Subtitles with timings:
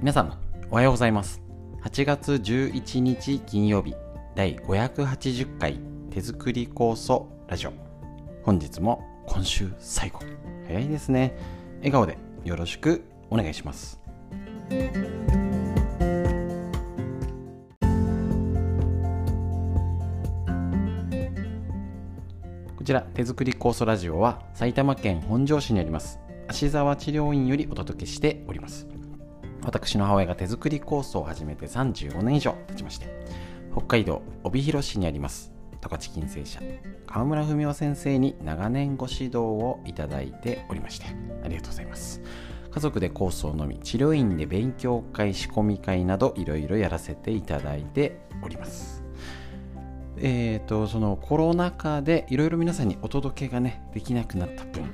[0.00, 0.32] 皆さん
[0.70, 1.42] おはようございます。
[1.82, 3.96] 8月11日金曜日
[4.36, 5.80] 第580回
[6.12, 7.72] 手作り酵素ラジオ。
[8.44, 10.20] 本日も今週最後。
[10.68, 11.36] 早いですね。
[11.78, 14.00] 笑顔でよろしくお願いします。
[22.76, 28.86] こちら手作り酵素ラジオは埼玉県本庄市にあります芦沢治療院よりお届けしております。
[29.62, 33.06] 私の母親が手作り酵素を始めて35年以上経ちまして
[33.72, 36.60] 北海道帯広市にあります十勝金星社。
[37.06, 41.06] 川村文夫先生に長年ご指導をいただいておりまして
[41.44, 42.20] ありがとうございます。
[42.70, 49.02] 家族で酵素を飲み治療院で勉強会仕込み会などいろいろやらせていただいております。
[50.18, 54.92] えーとそのコロナ禍でいろいろ皆さんにお届けがねできなくなった分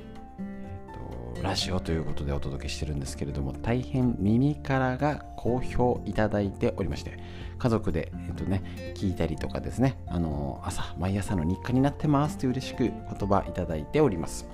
[1.45, 7.19] ラジオということでお届けしてるんですけれども大変耳からが好評いただいておりまして
[7.59, 12.93] 家族で、えーとね、聞いたりとかですねあの朝毎朝の日課になってますと嬉しく言
[13.29, 14.47] 葉いただいております。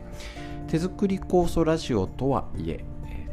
[0.67, 2.83] 手作り酵素ラジオとはいえ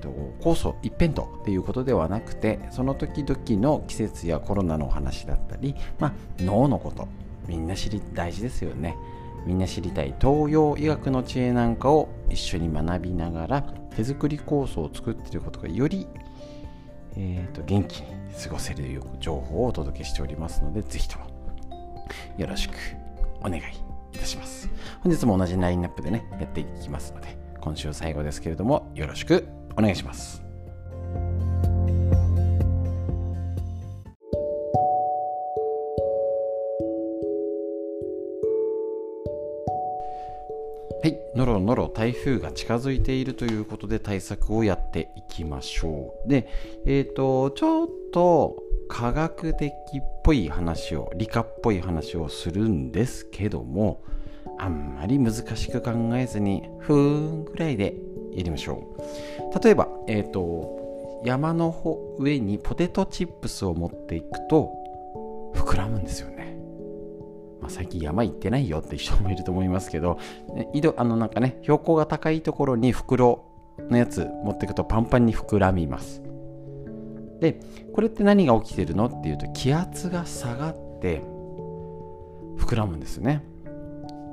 [0.01, 0.09] と
[0.41, 7.09] 酵素一辺倒っていうことではなくてその時々の季節やコロナのお話だったり、まあ、脳のこと
[7.48, 8.97] みんな知り大事ですよね。
[9.47, 13.62] みんな知りたい東洋医学の知恵なんかを一緒に学びながら
[13.95, 16.06] 手作り酵素を作っていることがより、
[17.17, 18.06] えーと、元気に
[18.42, 21.27] 過ごせる情報をお届けしておりますのでぜひとも
[22.36, 22.75] よろしく
[23.41, 23.62] お願い
[24.12, 24.69] いたします。
[25.03, 30.48] 本日も同じラインナップでねやっていきますので今週最後ですけれどもよろしくお願いします。
[41.09, 46.28] はい、のろのろ台風が近づいているということで対策をやっていきましょう。
[46.28, 46.47] で、
[46.84, 49.73] えっ、ー、と、ちょっと科学的っ
[50.23, 54.02] ぽい話を、理科っぽい話をするんですけども、
[54.58, 57.95] あんまり難しく考えずに、ふーんぐらいで
[58.35, 59.64] やりましょう。
[59.64, 61.75] 例えば、えっ、ー、と、山の
[62.19, 64.75] 上にポテトチップスを持っていくと、
[65.55, 66.38] 膨らむんですよね。
[67.68, 70.18] まあ、最近山行ってないよって人もいると思いますけど、
[70.73, 73.45] 井戸あのなんかね、標高が高いところに袋
[73.90, 76.23] のやつ持っていくとパンパンに膨らみます。
[77.40, 77.61] で、
[77.92, 81.23] これって何が起きてるのっていうと、気圧が下がって
[82.57, 83.45] 膨らむんですね。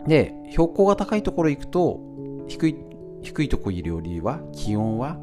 [0.07, 1.99] で、標高が高いところ行くと、
[2.47, 2.75] 低い、
[3.21, 5.17] 低いとこいるよりは気温は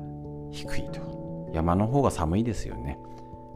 [0.50, 1.50] 低いと。
[1.54, 2.98] 山の方が寒いですよね。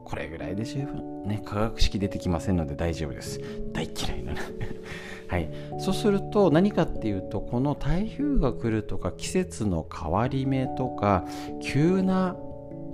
[0.07, 1.25] これぐらいで十分。
[1.25, 3.41] ね化学式出てきませんので大丈夫です。
[3.73, 4.35] 大嫌いな。
[5.27, 5.51] はい。
[5.79, 11.25] そうすると何かっていうとこの台風が来るとか季節の変わり目とか
[11.61, 12.37] 急な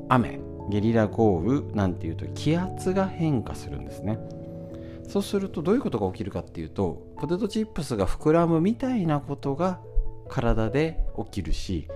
[0.08, 0.40] 雨
[0.70, 4.18] ゲリラ豪雨なんていうと気圧が変化するんですね。
[5.06, 9.80] そうするとどういうことが起きるかっていうとポテトチップスが膨らむみたいなことが
[10.30, 11.88] 体で起きるし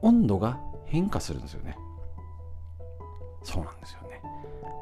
[0.00, 1.76] 温度が変化するんですよね。
[3.44, 4.20] そうなんですよね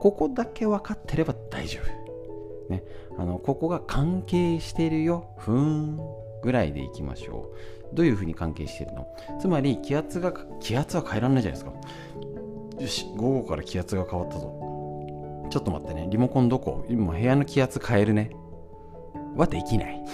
[0.01, 2.73] ここだけ分かってれば大丈夫。
[2.73, 2.85] ね、
[3.19, 6.01] あのここが関係しているよ、ふーん
[6.43, 7.51] ぐらいでいきましょ
[7.93, 7.97] う。
[7.97, 9.07] どういうふうに関係してるの？
[9.41, 11.73] つまり気圧が、気圧は変えられないじゃないですか。
[12.81, 15.49] よし、午後から気圧が変わったぞ。
[15.51, 16.87] ちょっと待ってね、リモコンどこ？
[16.89, 18.31] 今部屋の気圧変えるね。
[19.37, 20.05] はできない。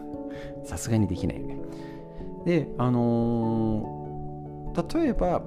[0.64, 1.58] さすがにできないよね。
[2.44, 5.42] で、あのー、例えば、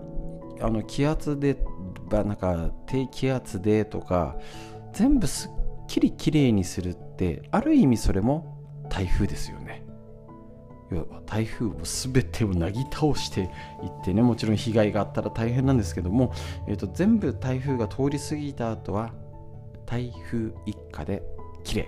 [0.62, 1.56] あの気圧で
[2.24, 4.36] なんか低気圧でとか
[4.94, 5.52] 全部すっ
[5.88, 8.58] きりきれいにするってある意味それも
[8.90, 9.86] 台風ですよね。
[10.92, 13.50] 要は台風を全てをなぎ倒していっ
[14.04, 16.34] てねもちろん被害があったら大変なんですけども、
[16.68, 19.14] えーと、全部台風が通り過ぎた後は
[19.86, 21.22] 台風一過で
[21.64, 21.88] きれ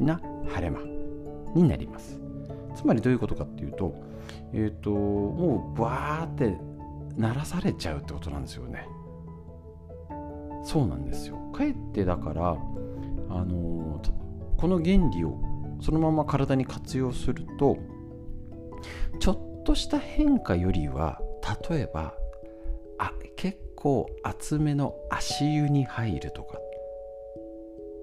[0.00, 0.80] いな晴れ間
[1.54, 2.20] になります。
[2.74, 3.94] つまりどういうことかっていうと
[4.52, 6.56] えっ、ー、ともうバーって
[7.16, 8.88] 鳴らされちゃうってことなんですよね。
[10.64, 11.36] そうなんですよ。
[11.52, 12.56] かえってだから
[13.30, 14.00] あの
[14.56, 15.40] この原理を
[15.80, 17.78] そのまま体に活用すると
[19.18, 21.20] ちょっとした変化よりは
[21.70, 22.14] 例えば
[22.98, 26.58] あ結構厚めの足湯に入るとか。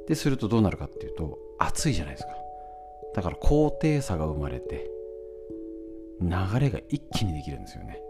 [0.07, 2.29] でするとどうなるかっていうと暑いじゃないですか。
[3.13, 4.89] だから高低差が生まれて
[6.21, 6.29] 流
[6.59, 8.01] れが一気にできるんですよね。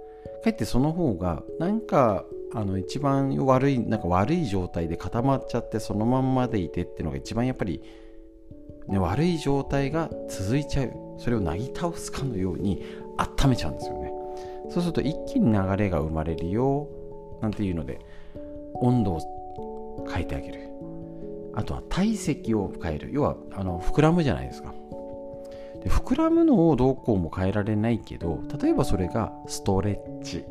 [0.43, 2.23] かえってその方がなんか
[2.53, 7.81] あの一番悪いなんか悪い状態で固まっちゃってそのまんまでいてっていうのが一番やっぱり、
[8.87, 10.93] ね、悪い状態が続いちゃう。
[11.19, 12.83] それをなぎ倒すかのように
[13.17, 14.13] 温めちゃうんですよね。
[14.69, 16.87] そうすると一気に流れが生まれるよ
[17.41, 17.99] なんていうので
[18.75, 20.69] 温度を変えてあげる。
[21.53, 23.09] あとは体積を変える。
[23.11, 24.73] 要はあの膨らむじゃないですか。
[25.83, 30.43] で膨らむのをどうこうも変えられないけど例えばそれがストレッチ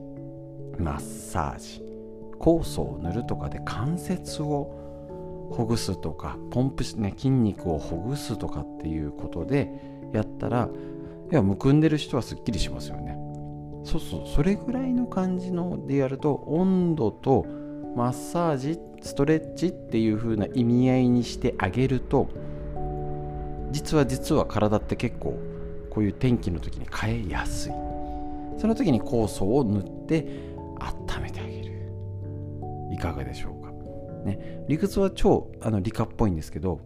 [0.79, 1.86] マッサージ。
[2.39, 9.71] 酵素を塗るとかで関節をほぐすとかポンプしね筋肉をほぐすとかっていうことで
[10.13, 10.69] やったら
[11.31, 13.17] いやむくんでる人はすっきりしますよね。
[13.85, 14.27] そうそう。
[14.27, 17.47] それぐらいの感じのでやると温度と
[17.95, 22.29] マッサージストレッチっていう風な意味合いにしてあげると
[23.71, 25.39] 実は実は体って結構
[25.91, 27.73] こういう天気の時に変えやすい。
[28.59, 30.27] その時に酵素を塗って
[30.81, 31.16] 温
[32.97, 33.71] いかがでしょうか、
[34.25, 36.81] ね、理屈は超あの理科っぽいんですけど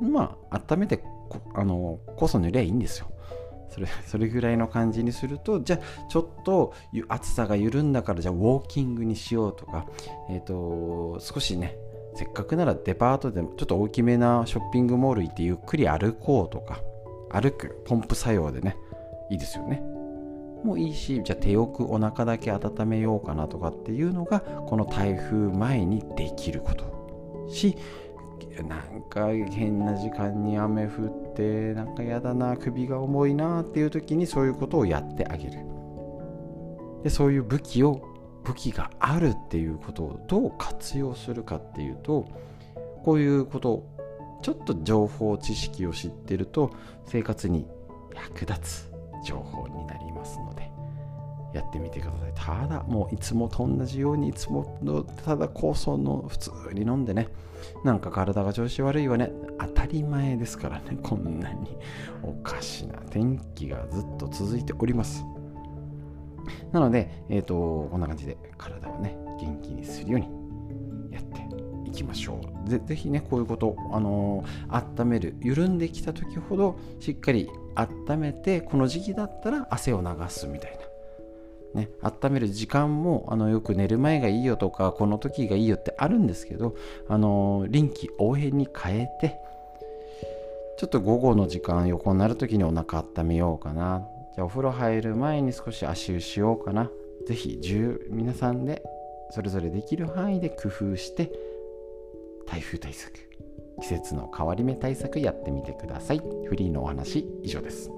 [0.00, 1.02] まあ温めて
[1.54, 3.08] あの酵素塗りゃいいんですよ。
[3.70, 6.74] それそれぐらいの感じにするとじゃあちょっと
[7.08, 9.86] 暑さが緩んだからじゃあウォーキングにしようとか、
[10.28, 11.78] えーと、少しね
[12.14, 16.82] せっかくならデパートでもちょっと大きめなショッピングモール行ってゆっくり歩こうとか
[17.30, 18.76] 歩くポンプ作用でね
[19.30, 19.82] いいですよね。
[20.64, 26.92] もいいしじゃあ手奥お腹だけ温めようかなとかっていうのがこの台風前にできること。
[27.48, 27.76] し
[28.66, 35.58] なんか変な時間に雨降ってなんか嫌だな首が重いなっていう時にそういうことをやってあげる。
[37.02, 38.00] でそういう武器を
[38.44, 42.26] 武器があるっていうことをどう活用するかっていうと
[43.04, 43.84] こういうこと
[44.42, 46.70] ちょっと情報知識を知ってると
[47.06, 47.66] 生活に
[48.14, 48.91] 役立つ。
[49.24, 50.70] 情報になりますので
[51.52, 52.32] やってみてください。
[52.34, 57.28] ただもういつもと同じようにいつものただ酵素の普通に飲んでね
[57.84, 59.30] なんか体が調子悪いわね。
[59.58, 61.76] 当たり前ですからね こんなに
[62.22, 65.24] おかしな天気がずっと続いております。
[66.72, 70.41] なので、えっ、ー、とこんな感じで体をね元気にするように
[71.92, 72.68] いきましょう。
[72.68, 80.78] ぜぜひねこういうことあのー、温める緩んできた時ほどしっかり温めてこの時期だったら汗を流すみたいな。
[81.80, 86.76] ね、温める時間もあのよく寝る前がいいよとかこの時がいいよってあるんですけど
[87.08, 89.38] あの臨機応変に変えて
[90.76, 94.06] ちょっと午後の時間横になる時にお腹温めようかな。
[94.34, 96.90] じゃあお風呂入る前に少し足湯しようかな。
[97.26, 97.58] ぜひ
[98.10, 98.82] 皆さんで
[99.30, 101.30] それぞれできる範囲で工夫して
[102.52, 103.10] 台風対策
[103.80, 106.20] 季節の変わり目対策やってみてください。
[106.46, 107.90] フリーのお話以上です。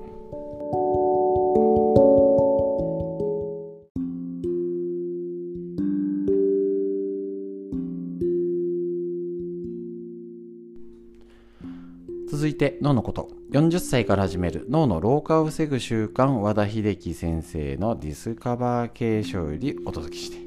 [12.30, 13.32] 続いて脳のこと。
[13.50, 20.38] 40歳から始める脳の老化を防ぐ習慣和田秀樹先生のディスカバー継承よりお届けして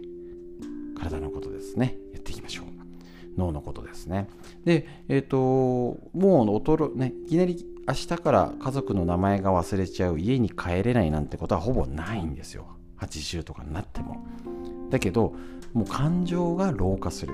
[0.97, 2.06] 体のことですね。
[3.37, 4.27] 脳のことですね。
[4.65, 5.37] でえっ、ー、と
[6.13, 12.67] もう衰ねいきなり明日から家族の名前が忘れちゃう家に帰れないなんてことはほぼないんですよ。
[12.99, 14.25] 80とかになっても。
[14.89, 15.33] だけど
[15.73, 17.33] もう感情が老化する。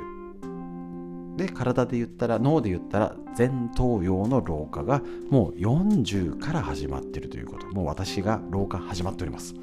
[1.37, 5.01] で体で言ったら脳で言ったら前頭葉の老化が
[5.31, 7.67] もう40から始まってるということ。
[7.67, 9.55] もう私が老化始まっております。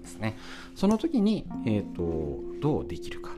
[0.00, 0.36] ですね。
[0.74, 3.30] その時に、えーと、どうできるか。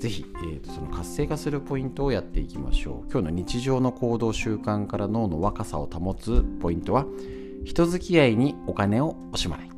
[0.00, 3.10] ぜひ、えーとその活性化するポイントをやっていきましょう。
[3.12, 7.04] 今日の日常の行動習慣から脳の若さを保つポイントは
[7.64, 9.70] 人付き合いにお金を惜しまない。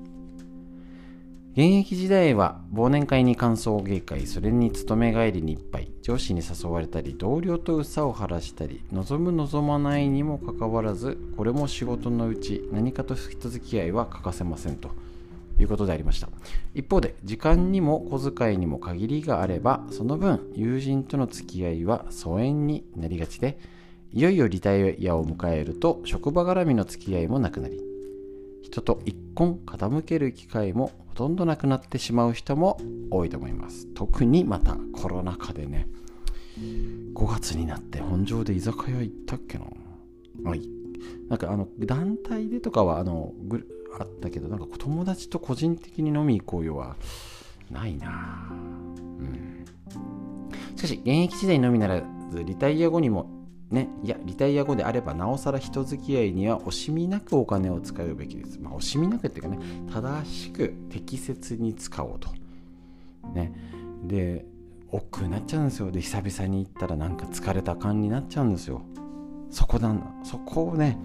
[1.54, 14.92] 現役時代は忘年会に歓送迎会それに勤め帰りに一杯上司に誘われたり同僚とうさを晴らしたり望む望まないにもかかわらずこれも仕事のうち何かと人付き合いは欠かせませんと。
[15.60, 16.28] いうことでありました。
[16.74, 23.58] 一方で時間にも小遣いにも限りがあればその分友人との付き合いは疎遠になりがちで
[24.12, 27.80] いよいよリタイアを迎えると職場絡みの付き合いもなくなり
[28.62, 32.80] 人と一婚傾ける機会もほとんどなくなってしまう人も
[33.10, 33.86] 多いと思います。
[33.94, 35.86] 特にまたコロナ禍でね。
[37.14, 39.64] 5月になって本庄で居酒屋行ったっけな。
[40.44, 40.54] あ
[41.28, 43.32] なんかあの団体でとかはあの
[44.00, 46.96] あったけどなんか友達と個人的に飲み行こうよは
[47.70, 49.64] ないなうん
[50.76, 58.58] しかし現役時代のみならずリタイア後にもね、いやリタイア後であればなおさら人付き合いには惜しみなくお金を使うべきです。
[58.60, 59.58] まあ、惜しみなくっていうかね
[59.90, 62.28] 正しく適切に使おうと。
[63.32, 63.50] ね、
[64.04, 64.44] で
[64.90, 68.82] 億劫になっちゃうんですよで久々に行ったらなんか疲れた感になっちゃうんですよ。
[69.50, 70.98] そこなんだそこをね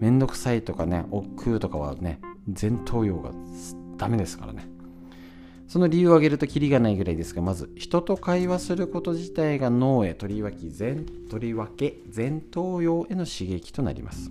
[0.00, 3.30] めんどくさいとかね億劫とかはね前頭葉が
[3.96, 4.68] ダメですからね。
[5.66, 10.96] その理由を挙げるとキリがないぐらいですがまず人と会話すること自体が脳へとりわけ前
[11.30, 14.30] とりわけ前頭葉への刺激となります。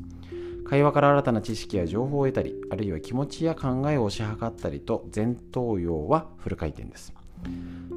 [0.66, 7.14] 会話から新たな知識や情報を得たりあるいは気持ちや考えを推し量ったりと前頭葉はフル回転です。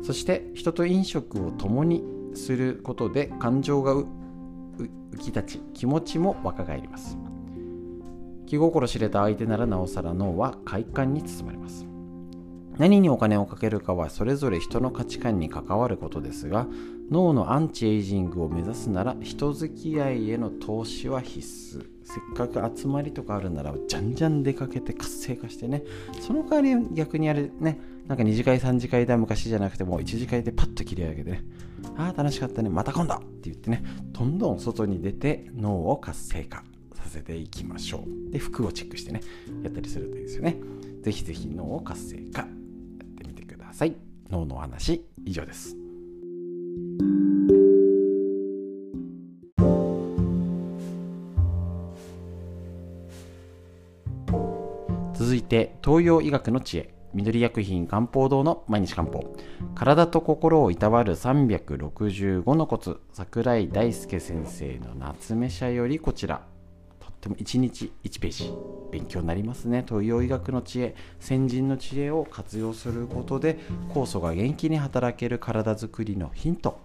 [0.03, 2.03] そして人と飲食を共に
[2.35, 4.07] することで感情が浮
[5.19, 7.17] き立ち気持ちも若返ります。
[8.47, 11.87] 気心知れた相手ならなおさら脳は快感に包まれます。
[12.79, 16.67] 何にお金をかけるかはそれぞれ人の価値観に関わることですが
[17.11, 21.87] 脳のアンチエイジングを目指すなら人付き合いへの投資は必須。
[22.05, 25.83] せっかく集まりとかあるならじゃんじゃん出かけて活性化してね。
[26.21, 31.45] その代わり逆にあれねなんか2次会3次会だ昔じゃなくてもう1次会でパッと切り上げてね。
[31.97, 32.69] ああ楽しかったね。
[32.69, 33.83] また今度って言ってね。
[34.13, 36.63] どんどん外に出て脳を活性化。
[37.07, 38.33] させていきましょう。
[38.33, 39.21] で服をチェックしてね
[39.63, 40.57] やったりするといいですよね。
[41.03, 42.49] ぜひぜひ脳を活性化やっ
[43.15, 43.97] てみてください。
[44.29, 45.77] 脳のお話以上です。
[55.15, 59.35] 続いて東洋医学の知恵緑薬品漢方堂の毎日漢方。
[59.75, 66.47] 体と心をいたわる365のコツ桜井大輔先生の夏目社よりこちら。
[67.27, 68.53] でも1日1ページ。
[68.93, 69.85] 勉強になりますね。
[69.87, 70.95] 東洋医学の知恵。
[71.19, 73.59] 先人の知恵を活用することで
[73.93, 76.79] 酵素が元気に働ける体づくりのヒント。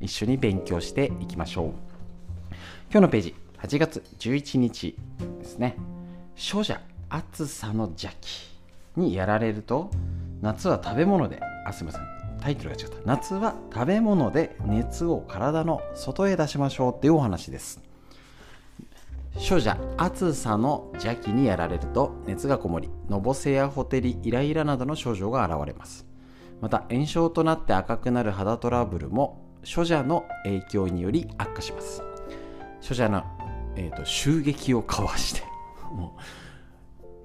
[0.00, 1.68] 一緒に勉強していきましょう。
[2.90, 4.96] 今日のページ8月11日
[5.38, 5.76] ですね。
[6.34, 8.52] 処者暑さの邪気
[8.96, 9.92] にやられると
[10.42, 12.02] 夏は食べ物であすいません。
[12.40, 12.96] タイトルが違った。
[13.04, 17.93] 夏は食べ物で熱を体の外へ出しましょうっていうお話です。
[19.36, 26.06] 処者暑さの邪気にやられると熱がこもりのぼせやほてりイライラなどの症状が現れます。
[26.60, 32.02] また炎症となって赤くなる肌トラブルも処者の影響により悪化します。
[32.86, 33.24] 処者の、
[33.76, 35.42] えーと、襲撃をかわして
[35.90, 36.20] もう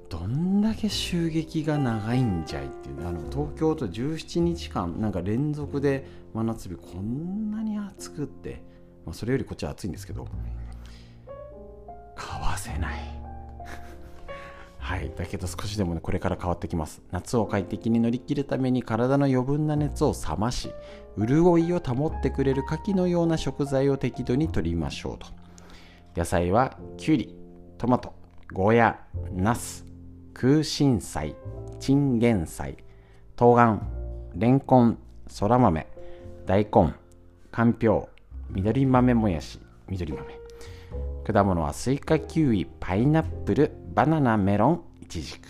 [0.10, 8.63] どんだけ襲撃が長いんじゃいっていうあの東京と17日間なんか連続で真夏日こんなに暑くって、
[9.06, 10.28] まあ、それよりこっちは暑いんですけど
[12.74, 13.00] せない。
[14.78, 17.02] はいだけど少しでもねこれから変わってきます。
[17.12, 20.72] 夏を快適に乗り切るために体の余分な熱を冷まし
[21.18, 25.28] 潤いを保ってくれる牡蠣のような食材を適度に取りましょうと。
[26.16, 27.36] 野菜はきゅうり
[27.78, 28.14] トマト
[28.52, 29.00] ゴーヤ
[29.32, 29.86] ナス
[30.34, 31.36] 空心菜
[31.80, 32.78] チンゲン菜
[33.36, 33.80] 冬瓜
[34.36, 34.98] レンコン
[35.28, 35.88] そら豆
[36.46, 36.94] 大根
[37.52, 38.10] かんぴょ
[38.50, 40.49] う緑豆もやし緑豆。
[41.31, 45.48] 果物はスイカ、キウイ、パイナップル、バナナ、メロン、イチジク。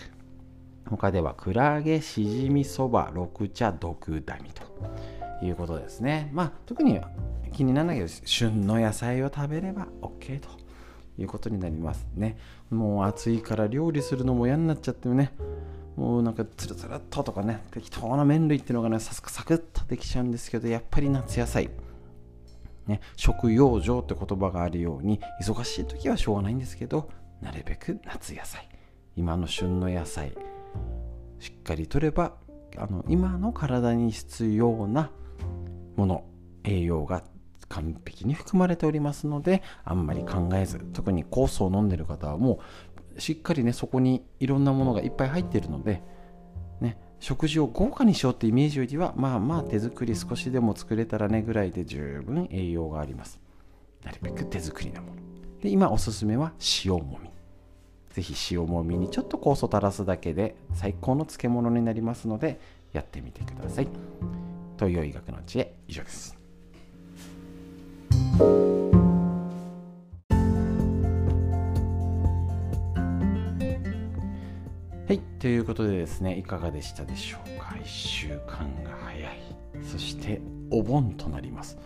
[0.90, 6.32] 他ではクラゲ、シジミ、そば、六茶、毒ダミということですね。
[6.34, 7.00] まあ特に
[7.54, 10.50] 気にならないけど旬の野菜を食べれば OK と
[11.18, 12.38] いうことになりますね。
[12.70, 15.32] もう暑いから料理するのも嫌になっちゃってね。
[15.96, 21.70] もうなんかつるつるっととかね適当な麺類っていうのがねサクサクっとできちゃうんですけどやっぱり夏野菜
[22.90, 27.10] ね、食用場って言葉があるように忙しい時はしょうがないんですけど
[27.42, 28.68] なるべく夏野菜
[29.16, 30.34] 今の旬の野菜
[31.40, 32.34] しっかりとれば
[32.78, 35.12] あの今の体に必要な
[35.96, 36.26] もの
[36.64, 37.24] 栄養が
[37.68, 42.60] 完璧に含まれておりますのであんまり考えず特に酵素を飲んでる方はも
[43.16, 46.02] うしっかりねそこにいろんなものがいっぱい入ってるので
[47.20, 53.40] 食事を豪華にしようってイメージよりはまあまあ手作り少しでも作れたらねぐらいで十分栄養があります。
[54.04, 55.22] なるべく手作りなもの
[55.62, 56.54] で今おすすめは
[56.86, 57.30] 塩もみ。
[58.14, 58.98] ぜひ塩もみ。
[58.98, 62.60] にちょっと酵素垂らすだけで最高の漬物になりますので
[62.94, 63.88] やってみてください。
[64.78, 65.74] 東洋医学の知恵。
[65.88, 66.38] 以上です。
[75.10, 79.40] はい、ということでですね、いかがでしたでしょうか？1週間が早い。
[79.82, 80.40] そして
[80.70, 81.80] お盆となります。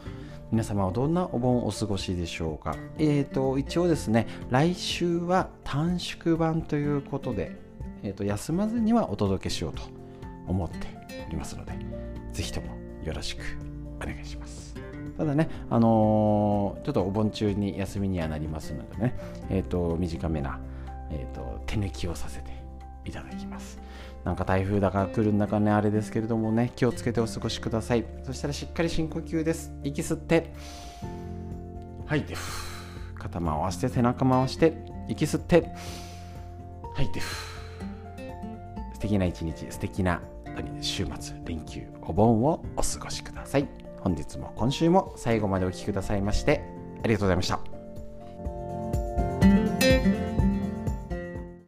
[0.52, 2.76] 皆様はどんなお盆をお過ごしでしょうか？
[2.98, 7.56] えーと、一応ですね、来週は短縮版ということで、
[8.04, 9.84] えーと、休まずにはお届けしようと
[10.50, 10.80] 思って
[11.26, 11.72] おりますので、
[12.34, 12.76] ぜひとも
[13.06, 13.40] よろしく
[14.02, 14.76] お願いします。
[15.18, 19.16] ただね、あのー、ちょっとお盆中に休みにはなりますのでね、
[19.50, 20.60] えーと、短めな、
[21.10, 22.53] えーと手抜きをさせて
[23.06, 23.80] いただきます。
[24.24, 28.06] なんか台風だから来るんだかねあれですけれどもね気をつけてお過ごしください。
[28.24, 29.72] そしたらしっかり深呼吸です。
[29.84, 30.54] 息吸って。
[32.06, 32.36] 吐いて
[33.18, 34.74] 肩回して背中回して。
[35.08, 35.70] 息吸って。
[36.96, 37.20] 吐いて
[38.94, 40.22] 素敵な一日素敵な
[40.80, 43.68] 週末連休お盆をお過ごしください。
[44.00, 46.64] 本日も今週も最後までお聴きくださいまして
[47.04, 47.73] ありがとうございました。